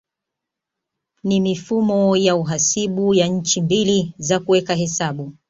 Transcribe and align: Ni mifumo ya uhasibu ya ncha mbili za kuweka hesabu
Ni 1.23 1.39
mifumo 1.41 2.15
ya 2.17 2.35
uhasibu 2.35 3.13
ya 3.13 3.27
ncha 3.27 3.61
mbili 3.61 4.13
za 4.17 4.39
kuweka 4.39 4.75
hesabu 4.75 5.33